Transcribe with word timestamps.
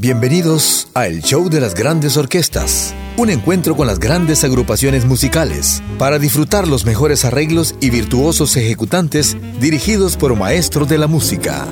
Bienvenidos 0.00 0.86
a 0.94 1.08
El 1.08 1.22
Show 1.24 1.50
de 1.50 1.60
las 1.60 1.74
Grandes 1.74 2.16
Orquestas, 2.16 2.94
un 3.16 3.30
encuentro 3.30 3.74
con 3.74 3.88
las 3.88 3.98
grandes 3.98 4.44
agrupaciones 4.44 5.04
musicales 5.04 5.82
para 5.98 6.20
disfrutar 6.20 6.68
los 6.68 6.86
mejores 6.86 7.24
arreglos 7.24 7.74
y 7.80 7.90
virtuosos 7.90 8.56
ejecutantes 8.56 9.36
dirigidos 9.58 10.16
por 10.16 10.36
maestros 10.36 10.88
de 10.88 10.98
la 10.98 11.08
música. 11.08 11.66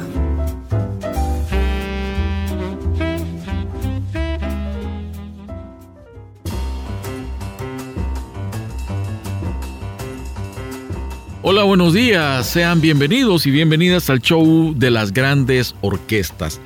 Hola, 11.42 11.62
buenos 11.62 11.94
días, 11.94 12.44
sean 12.48 12.80
bienvenidos 12.80 13.46
y 13.46 13.52
bienvenidas 13.52 14.10
al 14.10 14.20
show 14.20 14.74
de 14.76 14.90
las 14.90 15.12
grandes 15.12 15.76
orquestas. 15.80 16.60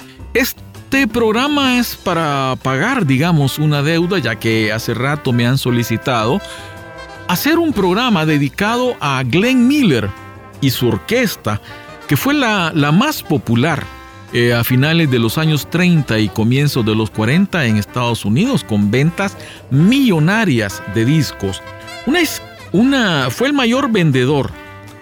Este 0.93 1.07
programa 1.07 1.79
es 1.79 1.95
para 1.95 2.57
pagar, 2.65 3.07
digamos, 3.07 3.61
una 3.61 3.81
deuda, 3.81 4.19
ya 4.19 4.35
que 4.35 4.73
hace 4.73 4.93
rato 4.93 5.33
me 5.33 5.47
han 5.47 5.57
solicitado 5.57 6.41
hacer 7.29 7.61
un 7.61 7.73
programa 7.73 8.27
dedicado 8.27 8.97
a 8.99 9.23
Glenn 9.23 9.69
Miller 9.69 10.11
y 10.61 10.71
su 10.71 10.89
orquesta, 10.89 11.61
que 12.09 12.17
fue 12.17 12.35
la, 12.35 12.73
más 12.93 13.23
popular 13.23 13.85
eh, 14.33 14.53
a 14.53 14.65
finales 14.65 15.09
de 15.13 15.21
los 15.21 15.39
años 15.39 15.71
30 15.71 16.19
y 16.19 16.29
comienzos 16.29 16.85
de 16.85 16.97
los 16.97 17.09
40 17.13 17.67
en 17.67 17.77
Estados 17.77 18.25
Unidos, 18.25 18.65
con 18.65 18.91
ventas 18.91 19.37
millonarias 19.71 20.83
de 20.93 21.05
discos. 21.05 21.63
Una, 22.05 22.19
una, 22.73 23.31
fue 23.31 23.47
el 23.47 23.53
mayor 23.53 23.93
vendedor 23.93 24.51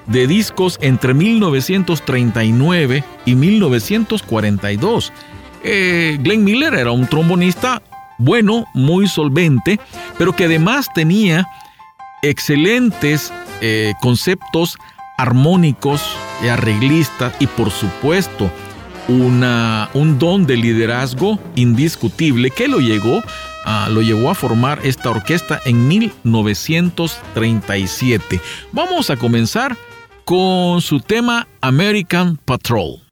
de 0.07 0.27
discos 0.27 0.77
entre 0.83 1.15
1939 1.15 3.05
y 3.25 3.35
1942 3.35 5.15
eh, 5.63 6.19
Glenn 6.21 6.45
Miller 6.45 6.75
era 6.75 6.93
un 6.93 7.07
trombonista 7.07 7.83
bueno, 8.19 8.67
muy 8.75 9.07
solvente, 9.07 9.79
pero 10.19 10.35
que 10.35 10.45
además 10.45 10.89
tenía 10.95 11.47
excelentes 12.23 13.33
eh, 13.61 13.95
conceptos 14.01 14.77
armónicos 15.17 16.03
y 16.43 16.49
arreglistas 16.49 17.33
y 17.41 17.47
por 17.47 17.71
supuesto 17.71 18.51
una, 19.09 19.89
un 19.95 20.19
don 20.19 20.45
de 20.47 20.57
liderazgo 20.57 21.39
indiscutible 21.55 22.51
que 22.51 22.67
lo, 22.69 22.81
llegó, 22.81 23.23
a, 23.65 23.89
lo 23.89 24.03
llevó 24.03 24.29
a 24.31 24.35
formar 24.35 24.81
esta 24.85 25.09
orquesta 25.11 25.61
en 25.65 25.89
1937. 25.89 28.41
Vamos 28.73 29.09
a 29.11 29.17
comenzar 29.17 29.77
con 30.25 30.81
su 30.83 31.01
tema 31.01 31.49
American 31.61 32.37
Patrol. 32.37 33.08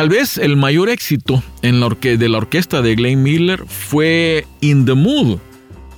Tal 0.00 0.08
vez 0.08 0.38
el 0.38 0.56
mayor 0.56 0.88
éxito 0.88 1.42
de 1.60 2.28
la 2.30 2.38
orquesta 2.38 2.80
de 2.80 2.94
Glenn 2.94 3.22
Miller 3.22 3.62
fue 3.66 4.46
In 4.62 4.86
the 4.86 4.94
Mood, 4.94 5.36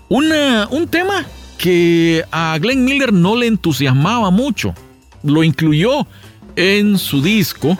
un 0.08 0.88
tema 0.90 1.24
que 1.56 2.24
a 2.32 2.58
Glenn 2.60 2.84
Miller 2.84 3.12
no 3.12 3.36
le 3.36 3.46
entusiasmaba 3.46 4.32
mucho. 4.32 4.74
Lo 5.22 5.44
incluyó 5.44 6.08
en 6.56 6.98
su 6.98 7.22
disco, 7.22 7.78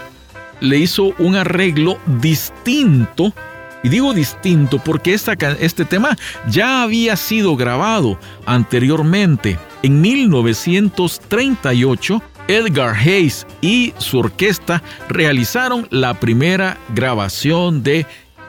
le 0.61 0.79
hizo 0.79 1.13
un 1.19 1.35
arreglo 1.35 1.99
distinto. 2.21 3.35
Y 3.83 3.89
digo 3.89 4.15
distinto 4.15 4.79
porque 4.79 5.15
este 5.15 5.85
tema 5.87 6.17
ya 6.49 6.85
había 6.85 7.17
sido 7.17 7.57
grabado 7.57 8.17
anteriormente. 8.47 9.59
En 9.83 10.01
1938, 10.01 12.23
Edgar 12.49 12.95
Hayes 12.95 13.47
y 13.61 13.95
su 13.99 14.19
orquesta 14.19 14.83
realizaron 15.09 15.87
la 15.91 16.15
primera 16.15 16.79
grabación 16.95 17.83
de 17.83 18.07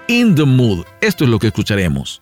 In 0.08 0.36
the 0.36 0.46
Mood. 0.46 0.86
Esto 1.02 1.24
es 1.24 1.30
lo 1.30 1.40
que 1.40 1.48
escucharemos. 1.48 2.22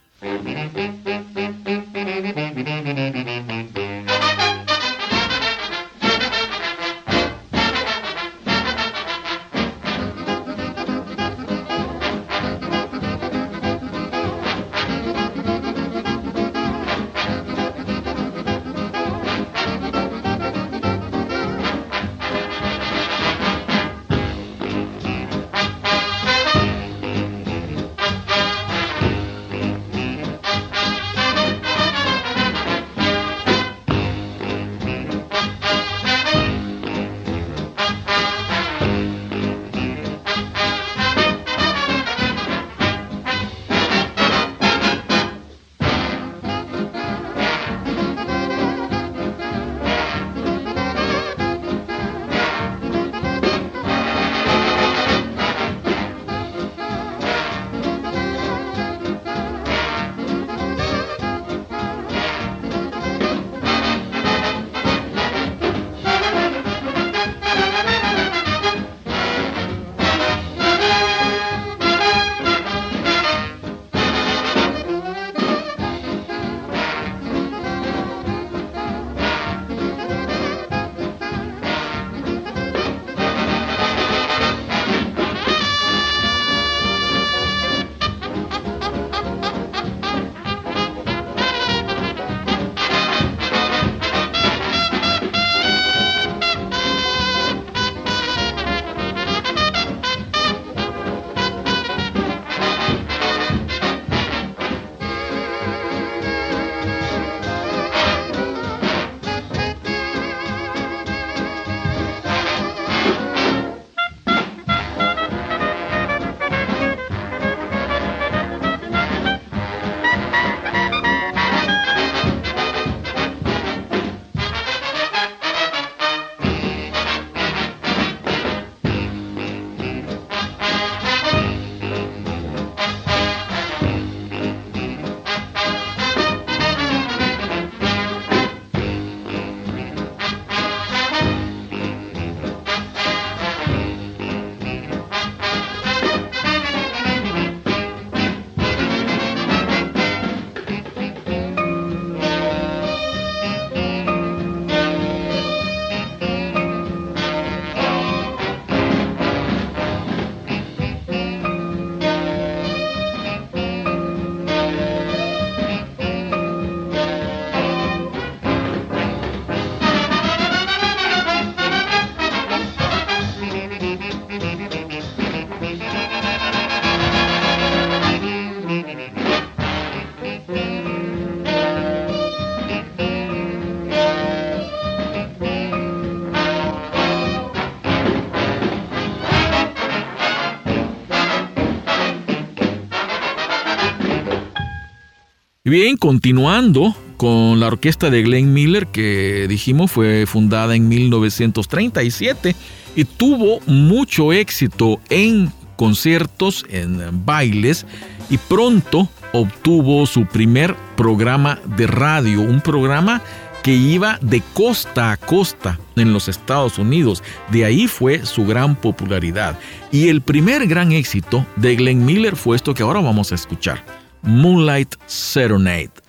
Bien, 195.64 195.96
continuando 195.96 196.96
con 197.18 197.60
la 197.60 197.68
orquesta 197.68 198.10
de 198.10 198.24
Glenn 198.24 198.52
Miller, 198.52 198.88
que 198.88 199.46
dijimos 199.48 199.92
fue 199.92 200.26
fundada 200.26 200.76
en 200.76 200.88
1937 200.88 202.56
y 202.96 203.06
tuvo 203.06 203.60
mucho 203.68 204.34
éxito 204.34 205.00
en 205.12 205.52
conciertos, 205.76 206.66
en 206.68 207.24
bailes 207.28 207.86
y 208.32 208.40
pronto 208.40 209.08
obtuvo 209.34 210.08
su 210.08 210.26
primer 210.26 210.76
programa 210.98 211.60
de 211.78 211.86
radio, 211.86 212.42
un 212.42 212.62
programa 212.62 213.22
que 213.62 213.76
iba 213.76 214.18
de 214.24 214.42
costa 214.56 215.12
a 215.12 215.18
costa 215.18 215.80
en 215.96 216.12
los 216.12 216.28
Estados 216.28 216.80
Unidos. 216.80 217.22
De 217.52 217.66
ahí 217.66 217.88
fue 217.88 218.26
su 218.26 218.48
gran 218.48 218.76
popularidad. 218.76 219.60
Y 219.92 220.08
el 220.08 220.22
primer 220.22 220.66
gran 220.66 220.92
éxito 220.92 221.46
de 221.56 221.76
Glenn 221.76 222.04
Miller 222.04 222.36
fue 222.36 222.56
esto 222.56 222.74
que 222.74 222.82
ahora 222.82 223.00
vamos 223.00 223.32
a 223.32 223.36
escuchar. 223.36 224.01
Moonlight 224.24 224.96
Serenade. 225.08 226.01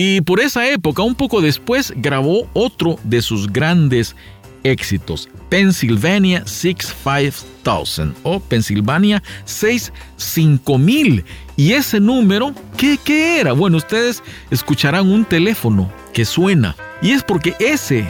Y 0.00 0.20
por 0.20 0.38
esa 0.38 0.64
época, 0.70 1.02
un 1.02 1.16
poco 1.16 1.40
después, 1.40 1.92
grabó 1.96 2.48
otro 2.52 3.00
de 3.02 3.20
sus 3.20 3.52
grandes 3.52 4.14
éxitos, 4.62 5.28
Pennsylvania 5.48 6.44
65000 6.46 8.14
o 8.22 8.38
Pennsylvania 8.38 9.20
65000. 9.44 11.24
Y 11.56 11.72
ese 11.72 11.98
número, 11.98 12.54
¿qué, 12.76 12.96
¿qué 13.04 13.40
era? 13.40 13.54
Bueno, 13.54 13.78
ustedes 13.78 14.22
escucharán 14.52 15.10
un 15.10 15.24
teléfono 15.24 15.90
que 16.12 16.24
suena. 16.24 16.76
Y 17.02 17.10
es 17.10 17.24
porque 17.24 17.56
ese 17.58 18.06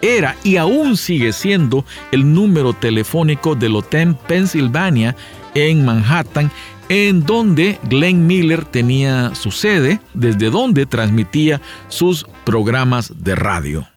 era 0.00 0.36
y 0.44 0.58
aún 0.58 0.96
sigue 0.96 1.32
siendo 1.32 1.84
el 2.12 2.32
número 2.32 2.72
telefónico 2.72 3.56
del 3.56 3.74
Hotel 3.74 4.14
Pennsylvania 4.28 5.16
en 5.56 5.84
Manhattan, 5.84 6.52
en 6.92 7.24
donde 7.24 7.78
Glenn 7.84 8.26
Miller 8.26 8.66
tenía 8.66 9.34
su 9.34 9.50
sede, 9.50 10.02
desde 10.12 10.50
donde 10.50 10.84
transmitía 10.84 11.58
sus 11.88 12.26
programas 12.44 13.14
de 13.16 13.34
radio. 13.34 13.91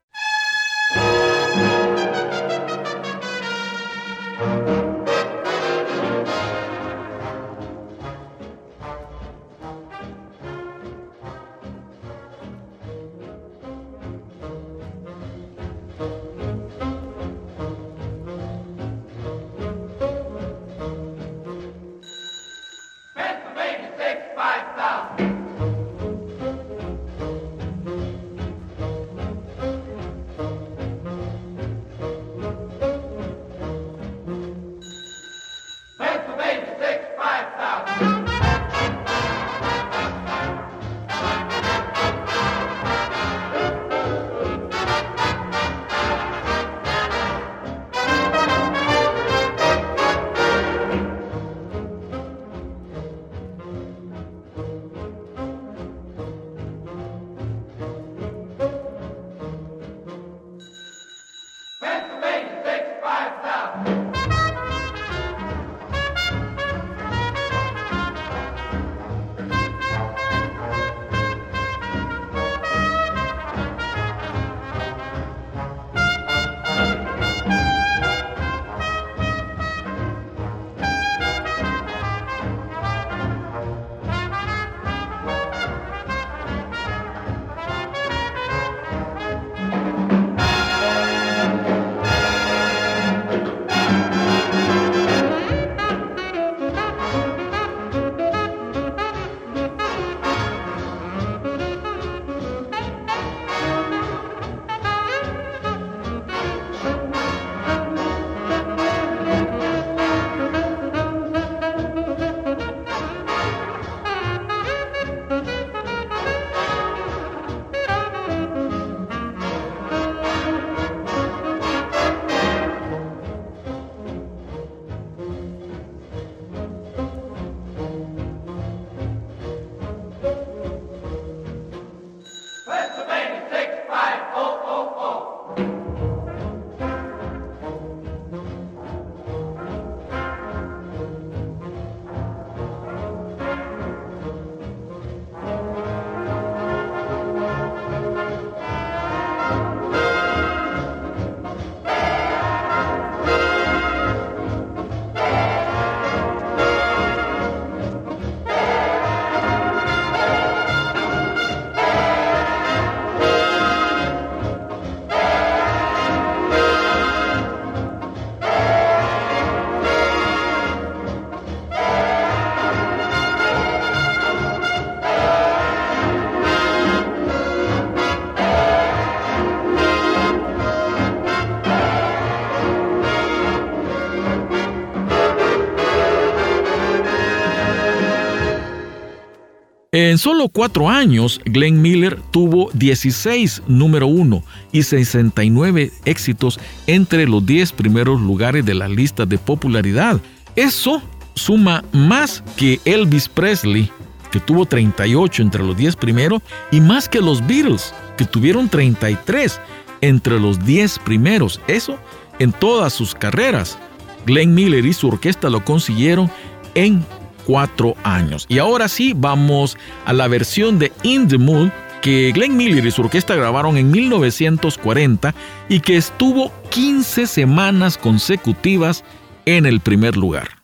En 189.97 190.17
solo 190.17 190.49
cuatro 190.49 190.89
años, 190.89 191.39
Glenn 191.45 191.81
Miller 191.81 192.19
tuvo 192.31 192.69
16 192.73 193.63
número 193.69 194.07
uno 194.07 194.43
y 194.73 194.83
69 194.83 195.89
éxitos 196.03 196.59
entre 196.85 197.25
los 197.25 197.45
10 197.45 197.71
primeros 197.71 198.19
lugares 198.19 198.65
de 198.65 198.73
la 198.73 198.89
lista 198.89 199.25
de 199.25 199.37
popularidad. 199.37 200.19
Eso 200.57 201.01
suma 201.33 201.85
más 201.93 202.43
que 202.57 202.81
Elvis 202.83 203.29
Presley, 203.29 203.89
que 204.31 204.41
tuvo 204.41 204.65
38 204.65 205.41
entre 205.41 205.63
los 205.63 205.77
10 205.77 205.95
primeros, 205.95 206.41
y 206.73 206.81
más 206.81 207.07
que 207.07 207.21
los 207.21 207.39
Beatles, 207.47 207.93
que 208.17 208.25
tuvieron 208.25 208.67
33 208.67 209.61
entre 210.01 210.41
los 210.41 210.59
10 210.65 210.99
primeros. 211.05 211.61
Eso 211.69 211.97
en 212.39 212.51
todas 212.51 212.91
sus 212.91 213.15
carreras. 213.15 213.77
Glenn 214.25 214.53
Miller 214.55 214.85
y 214.85 214.91
su 214.91 215.07
orquesta 215.07 215.49
lo 215.49 215.63
consiguieron 215.63 216.29
en 216.73 217.05
cuatro 217.45 217.95
años. 218.03 218.45
Y 218.49 218.59
ahora 218.59 218.87
sí, 218.87 219.13
vamos 219.15 219.77
a 220.05 220.13
la 220.13 220.27
versión 220.27 220.79
de 220.79 220.91
In 221.03 221.27
the 221.27 221.37
Mood 221.37 221.69
que 222.01 222.31
Glenn 222.33 222.55
Miller 222.55 222.85
y 222.85 222.91
su 222.91 223.01
orquesta 223.01 223.35
grabaron 223.35 223.77
en 223.77 223.89
1940 223.89 225.33
y 225.69 225.79
que 225.79 225.97
estuvo 225.97 226.51
15 226.69 227.25
semanas 227.25 227.97
consecutivas 227.97 229.03
en 229.45 229.65
el 229.65 229.79
primer 229.79 230.15
lugar. 230.15 230.54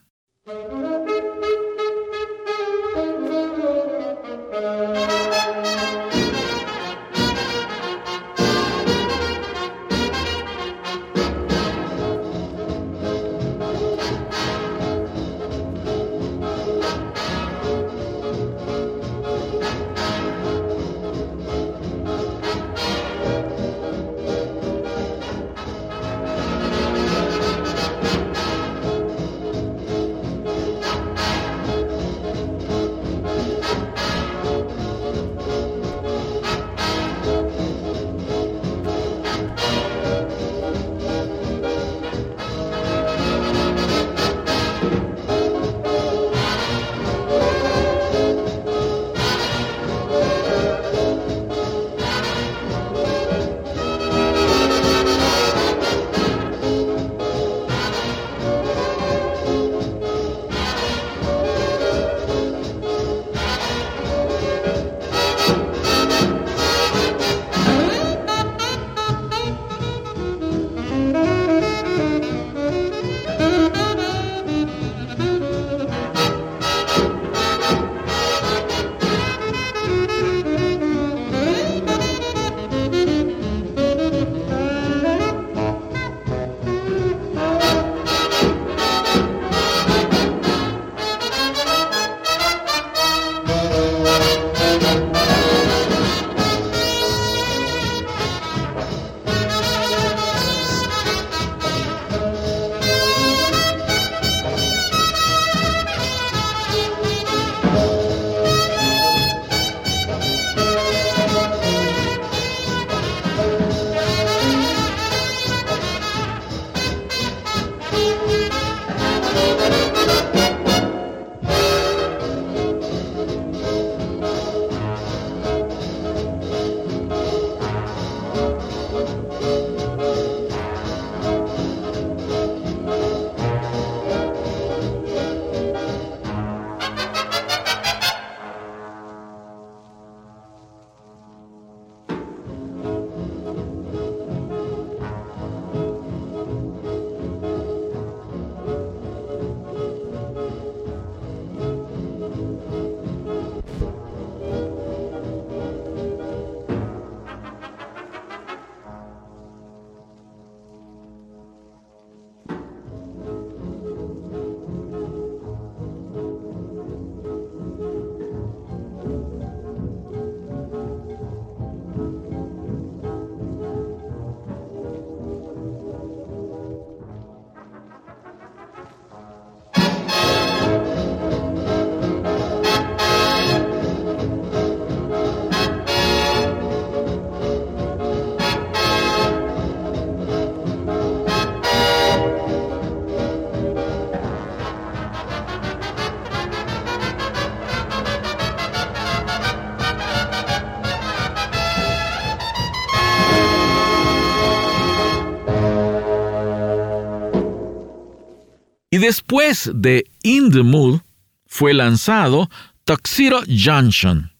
Después 209.02 209.70
de 209.74 210.06
In 210.24 210.52
the 210.52 210.64
Mood 210.64 211.02
fue 211.46 211.74
lanzado 211.74 212.50
Tuxedo 212.86 213.42
Junction, 213.48 214.32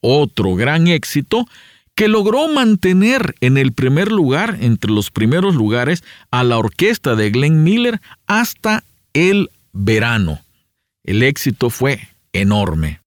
otro 0.00 0.54
gran 0.54 0.86
éxito 0.86 1.46
que 1.94 2.08
logró 2.08 2.48
mantener 2.48 3.34
en 3.40 3.56
el 3.56 3.72
primer 3.72 4.10
lugar, 4.10 4.56
entre 4.60 4.90
los 4.90 5.10
primeros 5.10 5.54
lugares, 5.54 6.02
a 6.30 6.42
la 6.42 6.58
orquesta 6.58 7.14
de 7.14 7.30
Glenn 7.30 7.62
Miller 7.62 8.00
hasta 8.26 8.82
el 9.12 9.50
verano. 9.72 10.40
El 11.04 11.22
éxito 11.22 11.70
fue 11.70 12.08
enorme. 12.32 13.03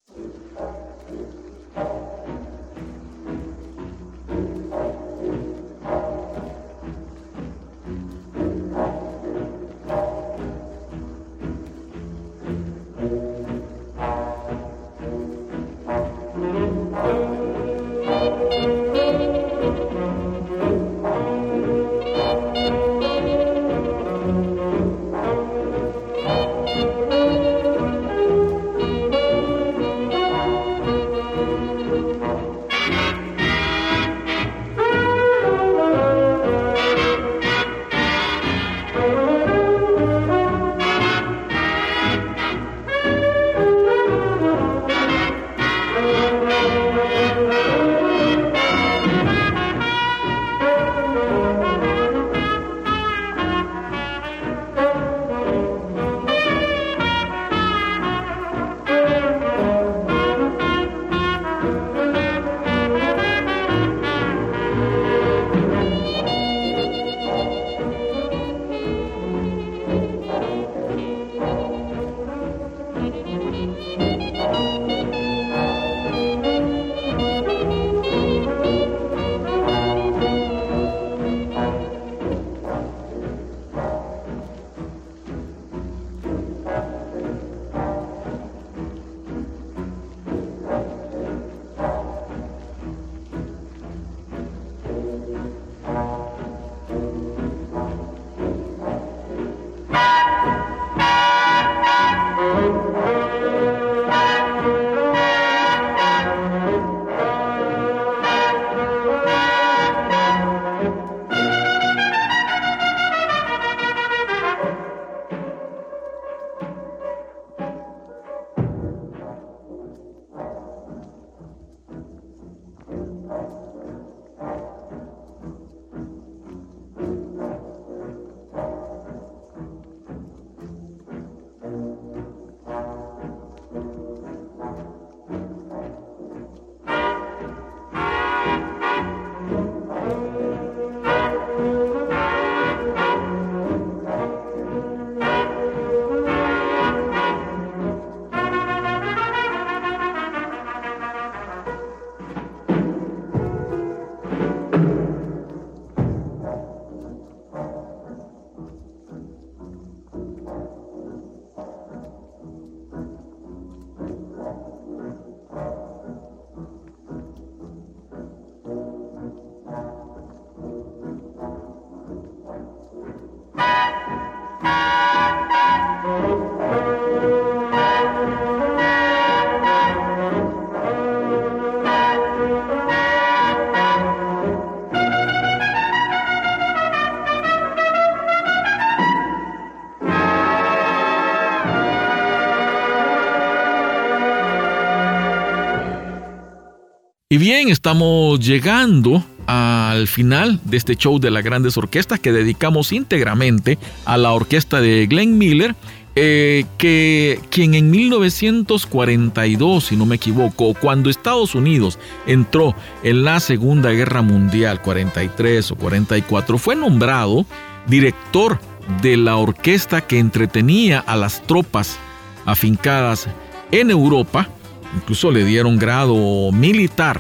Y 197.30 197.40
bien, 197.40 197.68
estamos 197.68 198.40
llegando 198.40 199.22
al 199.48 200.08
final 200.08 200.62
de 200.64 200.78
este 200.78 200.96
show 200.96 201.20
de 201.20 201.30
las 201.30 201.44
grandes 201.44 201.78
orquestas 201.78 202.22
que 202.22 202.32
dedicamos 202.32 202.94
íntegramente 202.94 203.78
a 204.06 204.16
la 204.16 204.32
orquesta 204.32 204.80
de 204.80 205.06
Glenn 205.08 205.38
Miller, 205.38 205.76
eh, 206.16 206.64
que 206.78 207.42
quien 207.50 207.74
en 207.74 207.92
1942, 207.92 209.84
si 209.84 209.98
no 209.98 210.06
me 210.06 210.16
equivoco, 210.16 210.74
cuando 210.74 211.10
Estados 211.10 211.54
Unidos 211.54 212.00
entró 212.28 212.74
en 213.04 213.26
la 213.26 213.42
Segunda 213.42 213.92
Guerra 213.92 214.22
Mundial, 214.22 214.82
43 214.82 215.72
o 215.72 215.76
44, 215.76 216.58
fue 216.58 216.78
nombrado 216.78 217.46
director 217.88 218.58
de 219.02 219.18
la 219.18 219.36
orquesta 219.36 220.00
que 220.00 220.18
entretenía 220.18 221.00
a 221.00 221.18
las 221.18 221.46
tropas 221.46 222.00
afincadas 222.46 223.28
en 223.72 223.92
Europa 223.92 224.48
incluso 224.96 225.32
le 225.32 225.46
dieron 225.46 225.78
grado 225.78 226.52
militar 226.52 227.20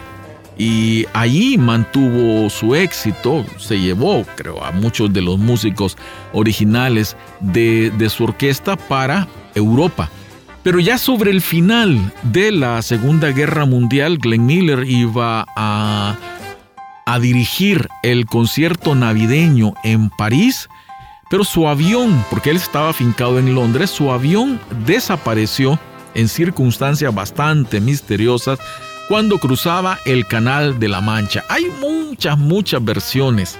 y 0.57 1.05
allí 1.13 1.57
mantuvo 1.57 2.49
su 2.49 2.73
éxito, 2.73 3.45
se 3.57 3.79
llevó, 3.79 4.25
creo, 4.35 4.63
a 4.63 4.71
muchos 4.71 5.13
de 5.13 5.21
los 5.21 5.37
músicos 5.37 5.97
originales 6.33 7.15
de, 7.39 8.09
su 8.09 8.23
orquesta 8.23 8.75
para 8.75 9.27
Europa. 9.53 10.09
Pero 10.63 10.79
ya 10.79 10.97
sobre 10.97 11.31
el 11.31 11.41
final 11.41 12.11
de 12.23 12.51
la 12.51 12.81
Segunda 12.81 13.31
Guerra 13.31 13.65
Mundial, 13.65 14.17
Glenn 14.17 14.45
Miller 14.45 14.83
iba 14.85 15.45
a, 15.55 16.15
a 17.05 17.19
dirigir 17.19 17.87
el 18.01 18.25
concierto 18.25 18.95
navideño 18.95 19.75
en 19.83 20.09
París, 20.09 20.69
pero 21.29 21.43
su 21.43 21.67
avión, 21.67 22.25
porque 22.29 22.49
él 22.49 22.57
estaba 22.57 22.89
afincado 22.89 23.37
en 23.37 23.53
Londres, 23.53 23.91
su 23.91 24.11
avión 24.11 24.59
desapareció 24.85 25.79
en 26.17 26.27
circunstancias 26.27 27.15
bastante 27.15 27.79
misteriosas 27.79 28.59
cuando 29.07 29.37
cruzaba 29.37 29.99
el 30.05 30.27
Canal 30.27 30.79
de 30.79 30.89
la 30.89 30.99
Mancha. 30.99 31.45
Hay 31.47 31.65
muchas, 31.79 32.37
muchas 32.37 32.83
versiones, 32.83 33.57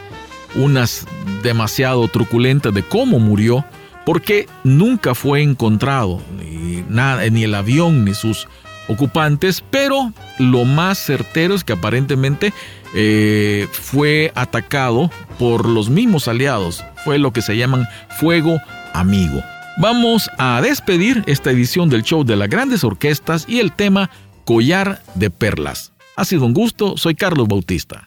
unas 0.56 1.06
demasiado 1.44 2.08
truculentas 2.10 2.74
de 2.74 2.84
cómo 2.84 3.20
murió, 3.20 3.64
porque 4.06 4.48
nunca 4.64 5.16
fue 5.16 5.42
encontrado 5.42 6.22
ni, 6.38 6.84
nada, 6.90 7.30
ni 7.30 7.44
el 7.44 7.56
avión 7.56 8.04
ni 8.04 8.14
sus 8.14 8.48
ocupantes, 8.88 9.64
pero 9.70 10.12
lo 10.40 10.66
más 10.66 10.98
certero 10.98 11.54
es 11.54 11.64
que 11.64 11.74
aparentemente 11.74 12.54
eh, 12.96 13.68
fue 13.72 14.32
atacado 14.34 15.12
por 15.38 15.68
los 15.68 15.90
mismos 15.90 16.28
aliados. 16.28 16.84
Fue 17.04 17.20
lo 17.20 17.32
que 17.32 17.42
se 17.42 17.56
llaman 17.56 17.88
fuego 18.18 18.60
amigo. 18.94 19.44
Vamos 19.78 20.30
a 20.38 20.62
despedir 20.62 21.24
esta 21.28 21.52
edición 21.52 21.90
del 21.90 22.04
show 22.04 22.24
de 22.24 22.36
las 22.36 22.50
grandes 22.50 22.84
orquestas 22.84 23.46
y 23.48 23.60
el 23.60 23.72
tema 23.72 24.10
Collar 24.46 25.02
de 25.16 25.30
Perlas. 25.30 25.94
Ha 26.16 26.26
sido 26.26 26.46
un 26.46 26.54
gusto, 26.54 26.98
soy 26.98 27.16
Carlos 27.16 27.48
Bautista. 27.48 28.07